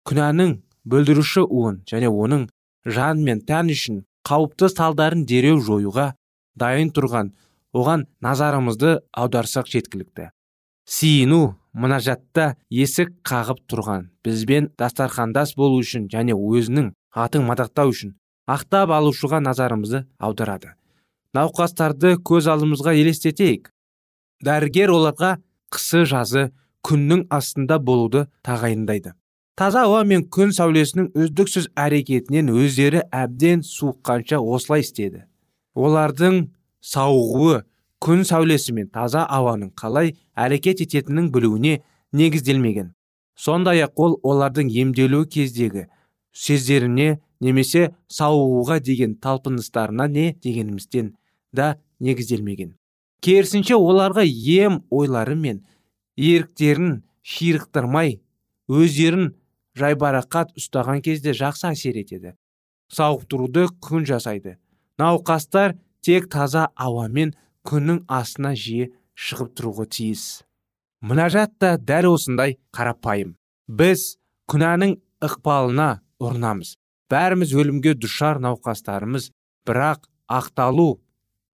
күнәнің 0.04 0.58
бүлдіруші 0.84 1.46
уын 1.46 1.80
және 1.88 2.10
оның 2.12 2.48
жан 2.84 3.22
мен 3.24 3.40
тән 3.48 3.72
үшін 3.72 4.02
қауіпті 4.28 4.68
салдарын 4.74 5.24
дереу 5.24 5.62
жоюға 5.64 6.10
дайын 6.60 6.92
тұрған 6.92 7.32
оған 7.72 8.04
назарымызды 8.20 8.98
аударсақ 9.16 9.72
жеткілікті. 9.72 10.28
Сиыну 10.84 11.56
мұнажатта 11.72 12.56
есік 12.68 13.14
қағып 13.24 13.64
тұрған 13.70 14.10
бізбен 14.24 14.72
дастархандас 14.76 15.54
болу 15.56 15.80
үшін 15.80 16.08
және 16.12 16.36
өзінің 16.36 16.92
атын 17.24 17.46
мадақтау 17.48 17.94
үшін 17.94 18.16
ақтап 18.54 18.90
алушыға 18.96 19.40
назарымызды 19.44 20.04
аударады. 20.18 20.74
Науқастарды 21.36 22.16
көз 22.26 22.48
алдымызға 22.50 22.96
елестетейік. 22.98 23.70
Дәрігер 24.42 24.90
оларға 24.90 25.36
қысы 25.70 26.04
жазы 26.08 26.50
күннің 26.86 27.26
астында 27.30 27.78
болуды 27.78 28.26
тағайындайды. 28.46 29.14
Таза 29.54 29.84
ауа 29.84 30.02
мен 30.08 30.24
күн 30.32 30.54
сәулесінің 30.56 31.10
үздіксіз 31.20 31.68
әрекетінен 31.78 32.48
өздері 32.54 33.02
әбден 33.12 33.60
суыққанша 33.66 34.40
осылай 34.40 34.80
істеді. 34.86 35.26
Олардың 35.76 36.46
сауығуы 36.80 37.60
күн 38.00 38.24
сәулесі 38.24 38.72
мен 38.72 38.88
таза 38.88 39.26
ауаның 39.28 39.74
қалай 39.76 40.14
әрекет 40.34 40.80
ететінін 40.86 41.28
білуіне 41.34 41.82
негізделмеген. 42.16 42.94
Сондай 43.36 43.84
ақ 43.84 44.00
ол 44.00 44.16
олардың 44.24 44.72
емделуі 44.72 45.28
кездегі 45.28 45.86
сездеріне 46.32 47.20
немесе 47.40 47.90
сауығуға 48.12 48.80
деген 48.84 49.16
талпыныстарына 49.16 50.08
не 50.08 50.32
дегенімізден 50.44 51.14
да 51.52 51.76
негізделмеген. 52.00 52.74
Керісінше 53.20 53.76
оларға 53.76 54.24
ем 54.24 54.80
ойлары 54.90 55.36
мен 55.36 55.62
еріктерін 56.16 57.02
ширықтырмай 57.22 58.20
өздерін 58.68 59.34
жайбарақат 59.76 60.54
ұстаған 60.58 61.02
кезде 61.04 61.34
жақсы 61.36 61.68
әсер 61.72 62.00
етеді. 62.00 62.34
Сауықтыруды 62.90 63.68
күн 63.82 64.06
жасайды. 64.08 64.56
Науқастар 64.98 65.76
тек 66.04 66.28
таза 66.32 66.68
ауамен 66.74 67.34
күннің 67.68 68.04
астына 68.08 68.54
жиі 68.56 68.90
шығып 69.14 69.52
тұруға 69.58 69.86
тиіс. 69.92 70.42
Мұнажат 71.04 71.54
та 71.60 71.76
дәл 71.78 72.10
осындай 72.10 72.58
қарапайым. 72.76 73.36
Біз 73.68 74.16
күнәнің 74.50 74.96
ықпалына 75.24 76.00
ұрынамыз. 76.20 76.74
Бәріміз 77.10 77.54
өлімге 77.54 77.94
душар 77.98 78.40
науқастарымыз. 78.42 79.30
Бірақ 79.66 80.06
ақталу 80.30 81.00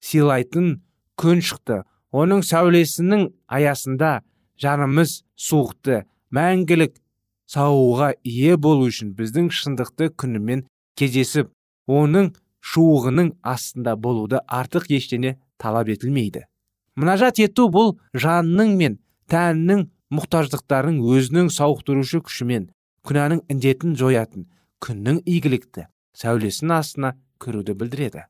сыйлайтын 0.04 0.82
күн 1.20 1.42
шықты. 1.46 1.84
Оның 2.14 2.44
сәулесінің 2.46 3.30
аясында 3.48 4.22
жанымыз 4.62 5.22
суықты. 5.38 6.04
Мәңгілік 6.34 6.98
сауығуға 7.54 8.14
ие 8.26 8.58
болу 8.58 8.88
үшін 8.90 9.14
біздің 9.18 9.50
шындықты 9.54 10.10
күнімен 10.18 10.66
кездесіп 10.98 11.52
оның 11.90 12.32
шуығының 12.64 13.34
астында 13.44 13.96
болуды 14.00 14.40
артық 14.48 14.90
ештеңе 14.98 15.36
талап 15.62 15.90
етілмейді. 15.94 16.46
Мұнажат 16.98 17.42
ету 17.44 17.68
бұл 17.74 17.96
жанның 18.14 18.76
мен 18.80 18.98
тәннің 19.32 19.88
мұқтаждықтарын 20.14 21.00
өзінің 21.02 21.50
сауықтырушы 21.54 22.22
күшімен 22.26 22.70
күнәнің 23.08 23.44
індетін 23.52 23.98
жоятын 24.00 24.48
күннің 24.84 25.22
игілікті 25.24 25.88
сәулесінің 26.20 26.76
астына 26.76 27.14
кіруді 27.42 27.76
білдіреді. 27.80 28.26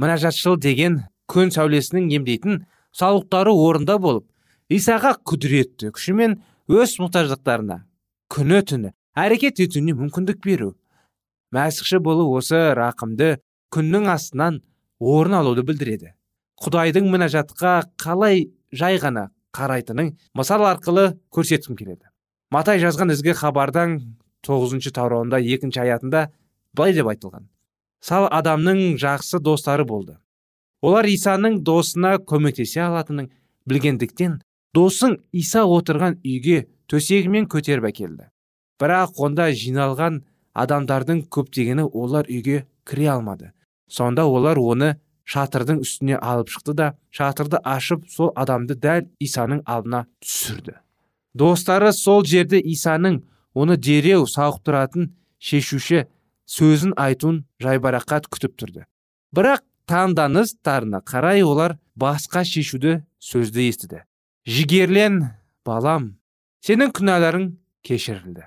Мұнажатшыл 0.00 0.58
деген 0.60 1.00
күн 1.30 1.52
сәулесінің 1.54 2.10
емдейтін 2.18 2.64
сауықтары 2.96 3.52
орында 3.54 3.96
болып 4.02 4.26
исаға 4.72 5.14
күдіретті 5.26 5.90
күшімен 5.96 6.36
өз 6.70 6.96
мұқтаждықтарына 7.00 7.80
күні 8.30 8.60
түні 8.70 8.92
әрекет 9.18 9.60
етуіне 9.64 9.96
мүмкіндік 9.98 10.44
беру. 10.44 10.74
Мәсіхші 11.54 11.98
болу 12.04 12.28
осы 12.38 12.60
рақымды 12.78 13.40
күннің 13.74 14.06
астынан 14.12 14.60
орын 15.00 15.40
алуды 15.40 15.64
білдіреді. 15.66 16.12
Құдайдың 16.60 17.08
мінәжатқа 17.10 17.74
қалай 17.98 18.50
жай 18.70 19.00
ғана 19.02 19.30
қарайтынын 19.56 20.12
мысал 20.36 20.62
арқылы 20.68 21.16
көрсеткім 21.34 21.78
келеді. 21.78 22.06
Матай 22.50 22.78
жазған 22.82 23.14
ізгі 23.14 23.34
хабардан 23.38 23.98
тоғызыншы 24.46 24.92
таурауында 24.96 25.40
екінші 25.40 25.82
аятында 25.84 26.28
былай 26.76 26.94
деп 26.96 27.10
айтылған. 27.12 27.48
Сал 28.00 28.28
адамның 28.32 28.96
жақсы 29.00 29.40
достары 29.44 29.84
болды. 29.84 30.16
Олар 30.80 31.04
исаның 31.04 31.60
досына 31.64 32.16
көмектесе 32.24 32.80
алатынын 32.86 33.28
білгендіктен 33.68 34.40
досың 34.74 35.18
иса 35.32 35.66
отырған 35.68 36.16
үйге 36.24 36.64
төсегімен 36.88 37.48
көтеріп 37.52 37.90
әкелді. 37.90 38.30
Бірақ 38.80 39.20
онда 39.20 39.50
жиналған 39.52 40.22
адамдардың 40.56 41.26
көптегені 41.28 41.84
олар 41.92 42.28
үйге 42.30 42.64
кіре 42.88 43.10
алмады. 43.12 43.52
Сонда 43.88 44.24
олар 44.24 44.58
оны 44.58 44.94
шатырдың 45.30 45.82
үстіне 45.84 46.16
алып 46.16 46.48
шықты 46.50 46.74
да 46.74 46.86
шатырды 47.14 47.60
ашып 47.62 48.06
сол 48.10 48.32
адамды 48.34 48.74
дәл 48.74 49.06
исаның 49.20 49.62
алдына 49.66 50.06
түсірді. 50.24 50.78
Достары 51.34 51.92
сол 51.92 52.24
жерде 52.24 52.58
исаның 52.72 53.20
оны 53.54 53.76
дереу 53.76 54.26
сауықтыратын 54.26 55.10
шешуші 55.38 56.06
сөзін 56.50 56.94
айтуын 56.98 57.44
жайбарақат 57.62 58.28
күтіп 58.30 58.56
тұрды. 58.58 58.86
Бірақ 59.34 59.64
таңданыстарына 59.90 61.02
қарай 61.06 61.42
олар 61.46 61.78
басқа 61.98 62.44
шешуді 62.44 63.00
сөзді 63.18 63.68
естіді. 63.70 64.02
Жігерлен 64.46 65.20
балам 65.66 66.16
сенің 66.66 66.94
күнәларың 66.96 67.50
кешірілді. 67.86 68.46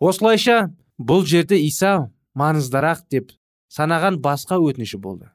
Осылайша 0.00 0.70
бұл 0.98 1.26
жерде 1.26 1.58
иса 1.60 2.10
маңыздарақ 2.38 3.04
деп 3.10 3.34
санаған 3.70 4.20
басқа 4.24 4.58
өтініші 4.62 4.98
болды. 4.98 5.30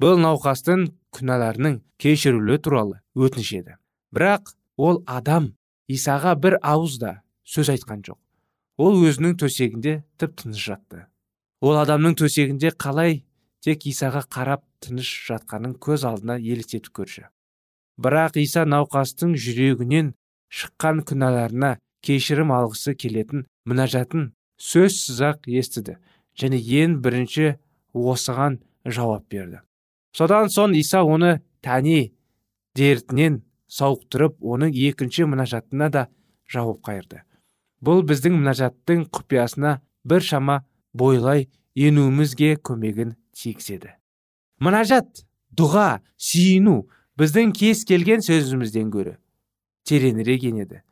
Бұл 0.00 0.20
науқастың 0.22 0.88
күнәларының 1.16 1.80
кешірілуі 1.98 2.60
туралы 2.62 3.00
өтініш 3.18 3.52
еді. 3.58 3.78
Бірақ 4.14 4.54
ол 4.76 5.02
адам 5.06 5.52
исаға 5.90 6.36
бір 6.38 6.58
ауыз 6.62 6.98
да 7.02 7.18
сөз 7.48 7.70
айтқан 7.72 8.04
жоқ. 8.04 8.18
Ол 8.78 9.00
өзінің 9.08 9.38
төсегінде 9.40 10.02
тып 10.20 10.36
тыныш 10.38 10.60
жатты. 10.70 11.06
Ол 11.64 11.80
адамның 11.80 12.14
төсегінде 12.20 12.70
қалай 12.76 13.22
тек 13.64 13.86
исаға 13.90 14.22
қарап 14.30 14.62
тыныш 14.84 15.08
жатқанын 15.26 15.74
көз 15.82 16.04
алдына 16.06 16.36
елестетіп 16.38 16.92
көрші. 17.00 17.26
Бірақ 17.98 18.38
иса 18.38 18.62
науқастың 18.68 19.34
жүрегінен 19.34 20.12
шыққан 20.54 21.02
күнәларына 21.08 21.78
кешірім 22.06 22.52
алғысы 22.54 22.94
келетін 22.94 23.46
мінәжатын 23.66 24.30
сөзсіз 24.62 25.18
ақ 25.32 25.48
естіді 25.50 25.96
және 26.38 26.60
ең 26.82 27.00
бірінші 27.02 27.56
осыған 27.94 28.60
жауап 28.86 29.26
берді. 29.32 29.64
Содан 30.14 30.52
соң 30.54 30.76
иса 30.78 31.02
оны 31.02 31.40
тәни 31.64 32.12
дертінен 32.78 33.42
сауықтырып 33.66 34.38
оның 34.38 34.70
екінші 34.72 35.26
мінәжатына 35.32 35.90
да 35.90 36.06
жауап 36.46 36.80
қайырды. 36.86 37.24
Бұл 37.84 38.02
біздің 38.06 38.38
мінәжаттың 38.40 39.06
құпиясына 39.14 39.78
бір 40.08 40.24
шама 40.24 40.62
бойлай 40.94 41.48
енуімізге 41.78 42.56
көмегін 42.64 43.14
тигізеді. 43.36 43.94
Мінәжат 44.62 45.24
дұға 45.54 46.00
сүйіну 46.18 46.82
біздің 47.18 47.52
кез 47.54 47.84
келген 47.88 48.24
сөзімізден 48.24 48.90
гөрі 48.90 49.16
тереңірек 49.88 50.48
енеді. 50.50 50.82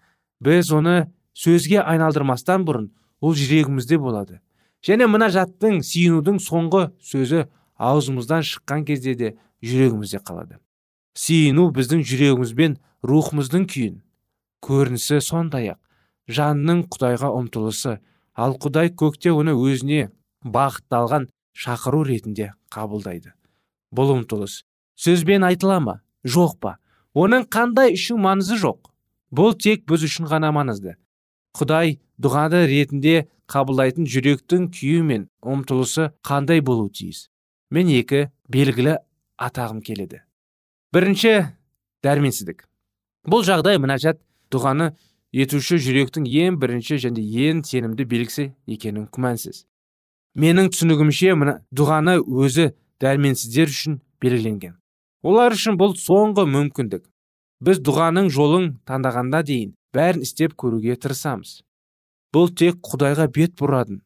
Біз 0.40 0.70
оны 0.74 1.08
сөзге 1.36 1.82
айналдырмастан 1.82 2.64
бұрын 2.66 2.90
ол 3.20 3.34
жүрегімізде 3.36 3.98
болады. 4.00 4.40
Және 4.86 5.08
мына 5.10 5.28
жаттың 5.34 5.80
сүйінудің 5.84 6.38
соңғы 6.42 6.90
сөзі 7.02 7.46
аузымыздан 7.76 8.44
шыққан 8.46 8.86
кезде 8.86 9.14
де 9.18 9.32
жүрегімізде 9.64 10.22
қалады. 10.22 10.60
Сүйіну 11.16 11.70
біздің 11.74 12.04
жүрегіміз 12.06 12.52
бен 12.56 12.78
рухымыздың 13.02 13.66
күйін. 13.72 13.98
Көрінісі 14.62 15.20
сондай 15.24 15.72
ақ 15.74 15.80
жанның 16.26 16.86
құдайға 16.92 17.30
ұмтылысы 17.38 17.98
ал 18.34 18.56
құдай 18.60 18.90
көкте 18.92 19.32
оны 19.32 19.54
өзіне 19.56 20.10
бағытталған 20.44 21.28
шақыру 21.56 22.02
ретінде 22.06 22.52
қабылдайды. 22.72 23.32
Бұл 23.94 24.12
ұмтылыс 24.18 24.62
сөзбен 25.00 25.46
айтыла 25.46 25.78
ма? 25.80 26.00
Жоқ 26.26 26.58
па? 26.60 26.76
Оның 27.16 27.46
қандай 27.52 27.94
үшін 27.96 28.20
маңызы 28.20 28.58
жоқ? 28.60 28.90
Бұл 29.32 29.56
тек 29.56 29.86
біз 29.88 30.04
үшін 30.08 30.28
ғана 30.28 30.52
маңызды. 30.52 30.96
Құдай 31.56 31.96
дұғаны 32.20 32.66
ретінде 32.68 33.26
қабылдайтын 33.48 34.08
жүректің 34.10 34.68
күйі 34.74 35.02
мен 35.06 35.28
ұмтылысы 35.40 36.10
қандай 36.26 36.60
болу 36.60 36.90
тиіс? 36.90 37.28
Мен 37.70 37.88
екі 37.88 38.26
белгілі 38.52 38.98
атағым 39.40 39.80
келеді. 39.84 40.22
Бірінші 40.92 41.52
дәрменсіздік. 42.04 42.66
Бұл 43.26 43.46
жағдай 43.46 43.80
мінәжат 43.82 44.20
дұғаны 44.52 44.92
етуші 45.32 45.78
жүректің 45.82 46.26
ең 46.26 46.58
бірінші 46.60 46.98
және 47.02 47.24
ең 47.48 47.62
сенімді 47.66 48.06
белгісі 48.06 48.52
екенін 48.66 49.08
күмәнсіз. 49.12 49.64
Менің 50.36 50.70
түсінігімше 50.72 51.34
мына 51.40 51.58
дұғаны 51.72 52.18
өзі 52.22 52.72
дәрменсіздер 53.00 53.72
үшін 53.72 54.00
белгіленген. 54.22 54.76
Олар 55.26 55.56
үшін 55.56 55.78
бұл 55.80 55.96
соңғы 55.98 56.46
мүмкіндік. 56.50 57.06
Біз 57.64 57.80
дұғаның 57.80 58.28
жолын 58.30 58.74
таңдағанда 58.88 59.42
дейін 59.48 59.72
бәрін 59.96 60.26
істеп 60.26 60.54
көруге 60.60 60.98
тырысамыз. 61.00 61.62
Бұл 62.34 62.52
тек 62.52 62.82
құдайға 62.84 63.30
бет 63.32 63.56
бұрадың 63.56 64.02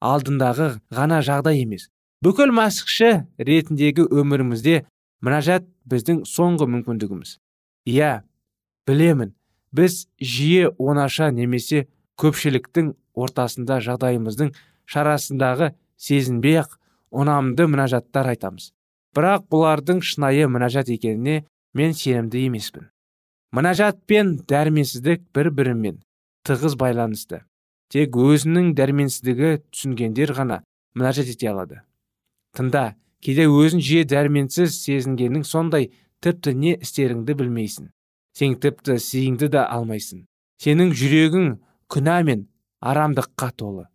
алдындағы 0.00 0.80
ғана 0.92 1.20
жағдай 1.24 1.62
емес. 1.62 1.88
Бүкіл 2.24 2.52
масықшы 2.52 3.24
ретіндегі 3.40 4.04
өмірімізде 4.12 4.82
мінәжат 5.24 5.64
біздің 5.88 6.24
соңғы 6.28 6.68
мүмкіндігіміз. 6.68 7.38
Иә 7.88 8.20
білемін 8.88 9.32
біз 9.72 10.06
жиі 10.20 10.70
онаша 10.78 11.30
немесе 11.30 11.86
көпшіліктің 12.20 12.92
ортасында 13.14 13.80
жағдайымыздың 13.84 14.52
шарасындағы 14.90 15.72
сезінбей 15.96 16.60
ақ 16.62 16.76
ұнамды 17.10 17.66
мінәжаттар 17.70 18.32
айтамыз. 18.34 18.70
Бірақ 19.16 19.46
бұлардың 19.50 20.02
шынайы 20.06 20.46
мінәжат 20.50 20.90
екеніне 20.92 21.44
мен 21.74 21.94
сенімді 21.94 22.44
емеспін. 22.46 22.88
Мінәжат 23.54 24.04
пен 24.06 24.36
дәрменсіздік 24.48 25.24
бір 25.34 25.50
бірімен 25.50 26.00
тығыз 26.46 26.76
байланысты. 26.78 27.42
Тек 27.90 28.14
өзінің 28.14 28.74
дәрменсіздігі 28.78 29.56
түсінгендер 29.72 30.34
ғана 30.36 30.60
мінәжат 30.94 31.32
ете 31.32 31.50
алады. 31.50 31.80
Тыңда 32.54 32.94
кейде 33.22 33.48
өзін 33.50 33.82
жиі 33.82 34.06
дәрменсіз 34.06 34.76
сезінгенің 34.84 35.42
сондай 35.46 35.90
тіпті 36.22 36.54
не 36.54 36.76
істеріңді 36.78 37.34
білмейсің. 37.40 37.90
Сен 38.36 38.56
тіпті 38.60 38.98
сиыңды 39.00 39.50
да 39.52 39.66
алмайсың. 39.72 40.24
Сенің 40.60 40.92
жүрегің 40.96 41.50
күнә 41.90 42.18
мен 42.26 42.46
арамдыққа 42.80 43.50
толы. 43.56 43.86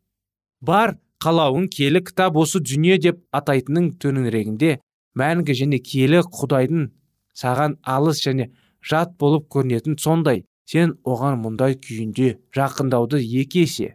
Бар 0.62 0.98
қалауың 1.24 1.70
келі 1.74 2.02
кітап 2.06 2.38
осы 2.42 2.60
дүние 2.60 2.98
деп 3.02 3.22
атайтынның 3.36 3.92
төңірегінде 4.02 4.78
мәңгі 5.18 5.56
және 5.62 5.80
киелі 5.80 6.24
құдайдың 6.26 6.90
саған 7.38 7.78
алыс 7.96 8.22
және 8.26 8.52
жат 8.82 9.16
болып 9.20 9.48
көрінетін 9.54 9.98
сондай. 10.02 10.46
Сен 10.66 10.96
оған 11.06 11.38
мұндай 11.44 11.76
күйінде 11.78 12.40
жақындауды 12.58 13.20
екі 13.22 13.62
есе 13.68 13.92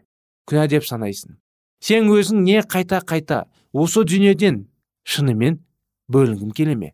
күнә 0.47 0.69
деп 0.71 0.85
санайсың. 0.87 1.35
Сен 1.83 2.07
өзің 2.07 2.45
не 2.47 2.61
қайта 2.63 3.01
қайта 3.03 3.41
осы 3.73 4.05
дүниеден 4.07 4.69
шынымен 5.03 5.59
бөлінгім 6.07 6.53
келе 6.55 6.77
ме? 6.77 6.93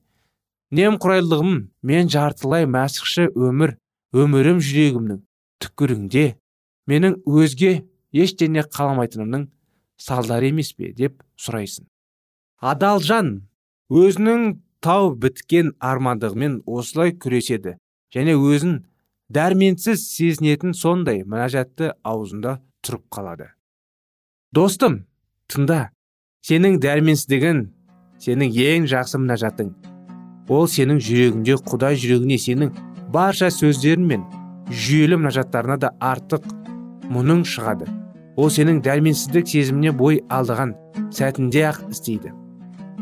Немқұрайлығым 0.74 1.58
мен 1.86 2.08
жартылай 2.10 2.66
мәсіхші 2.66 3.28
өмір 3.30 3.76
өмірім 4.16 4.58
жүрегімнің 4.64 5.20
түкіріңде 5.62 6.26
менің 6.90 7.20
өзге 7.26 7.72
ештеңе 8.16 8.64
қаламайтынымның 8.74 9.46
салдары 10.00 10.50
емес 10.50 10.72
пе 10.74 10.92
деп 10.96 11.22
сұрайсың 11.38 11.86
адал 12.58 13.00
жан 13.04 13.32
өзінің 13.90 14.56
тау 14.82 15.14
біткен 15.14 15.72
армандығымен 15.78 16.60
осылай 16.66 17.14
күреседі 17.14 17.76
және 18.14 18.36
өзін 18.36 18.78
дәрменсіз 19.32 20.02
сезінетін 20.10 20.74
сондай 20.74 21.22
мінәжатты 21.24 21.92
аузында 22.02 22.58
тұрып 22.86 23.06
қалады 23.14 23.50
достым 24.54 25.04
тыңда 25.52 25.90
сенің 26.46 26.80
дәрменсіздігін 26.82 27.66
сенің 28.22 28.56
ең 28.70 28.88
жақсы 28.90 29.22
мінәжатың 29.22 29.74
ол 30.48 30.66
сенің 30.70 31.00
жүрегіңде 31.02 31.56
құдай 31.66 31.98
жүрегіне 31.98 32.38
сенің 32.38 32.72
барша 33.12 33.48
сөздерің 33.50 34.06
мен 34.06 34.24
жүйелі 34.70 35.18
мінәжаттарына 35.20 35.78
да 35.82 35.92
артық 36.00 36.46
мұның 37.12 37.44
шығады. 37.46 37.88
Ол 38.36 38.50
сенің 38.52 38.82
дәрменсіздік 38.84 39.48
сезіміне 39.48 39.92
бой 39.96 40.20
алдыған 40.28 40.74
сәтінде 41.14 41.64
ақ 41.70 41.86
істейді. 41.90 42.34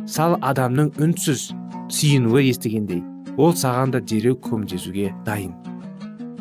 Сал 0.07 0.37
адамның 0.45 0.93
үнсіз 1.01 1.51
сүйінуі 1.93 2.51
естігендей 2.53 3.03
ол 3.37 3.55
саған 3.57 3.95
да 3.95 4.01
дереу 4.01 4.37
көмектесуге 4.39 5.11
дайын. 5.27 5.53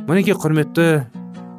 Мінекей 0.07 0.35
құрметті 0.35 1.07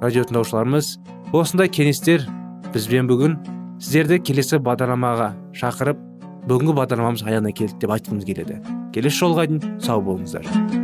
радио 0.05 0.25
тыңдаушыларымыз 0.29 0.95
осындай 1.33 1.73
кеңестер 1.73 2.29
бізбен 2.75 3.09
бүгін 3.11 3.37
сіздерді 3.81 4.21
келесі 4.29 4.61
бағдарламаға 4.63 5.33
шақырып 5.59 6.01
бүгінгі 6.49 6.79
бағдарламамыз 6.79 7.27
аяғына 7.27 7.57
келді 7.57 7.81
деп 7.83 7.97
айтқымыз 7.97 8.29
келеді. 8.29 8.61
Келесі 8.95 9.25
жолға 9.25 9.49
дейін 9.51 9.79
сау 9.83 10.03
болыңыздар. 10.07 10.84